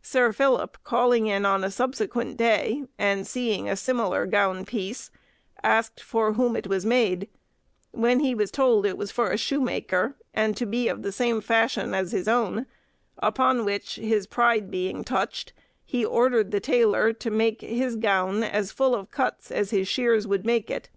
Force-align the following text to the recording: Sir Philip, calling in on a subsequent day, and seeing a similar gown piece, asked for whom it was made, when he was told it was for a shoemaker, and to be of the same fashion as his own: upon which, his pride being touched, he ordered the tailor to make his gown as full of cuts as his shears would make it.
Sir 0.00 0.32
Philip, 0.32 0.78
calling 0.84 1.26
in 1.26 1.44
on 1.44 1.62
a 1.62 1.70
subsequent 1.70 2.38
day, 2.38 2.84
and 2.98 3.26
seeing 3.26 3.68
a 3.68 3.76
similar 3.76 4.24
gown 4.24 4.64
piece, 4.64 5.10
asked 5.62 6.00
for 6.00 6.32
whom 6.32 6.56
it 6.56 6.66
was 6.66 6.86
made, 6.86 7.28
when 7.90 8.20
he 8.20 8.34
was 8.34 8.50
told 8.50 8.86
it 8.86 8.96
was 8.96 9.10
for 9.10 9.28
a 9.30 9.36
shoemaker, 9.36 10.16
and 10.32 10.56
to 10.56 10.64
be 10.64 10.88
of 10.88 11.02
the 11.02 11.12
same 11.12 11.42
fashion 11.42 11.92
as 11.92 12.12
his 12.12 12.26
own: 12.26 12.64
upon 13.18 13.66
which, 13.66 13.96
his 13.96 14.26
pride 14.26 14.70
being 14.70 15.04
touched, 15.04 15.52
he 15.84 16.06
ordered 16.06 16.52
the 16.52 16.60
tailor 16.60 17.12
to 17.12 17.30
make 17.30 17.60
his 17.60 17.96
gown 17.96 18.42
as 18.42 18.72
full 18.72 18.94
of 18.94 19.10
cuts 19.10 19.50
as 19.50 19.72
his 19.72 19.86
shears 19.86 20.26
would 20.26 20.46
make 20.46 20.70
it. 20.70 20.88